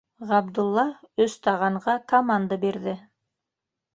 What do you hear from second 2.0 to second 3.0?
команда бирҙе: